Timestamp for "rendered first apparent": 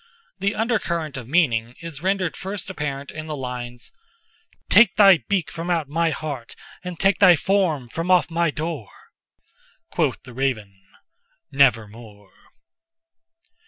2.01-3.11